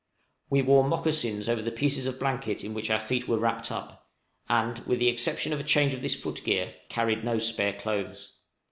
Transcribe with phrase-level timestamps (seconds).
[0.49, 4.07] We wore mocassins over the pieces of blanket in which our feet were wrapped up,
[4.49, 8.39] and, with the exception of a change of this foot gear, carried no spare clothes.